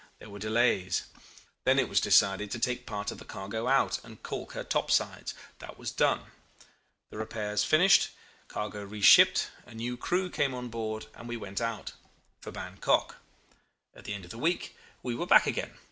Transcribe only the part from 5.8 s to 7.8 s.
done, the repairs